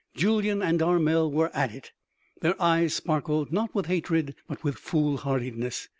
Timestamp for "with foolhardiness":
4.63-5.89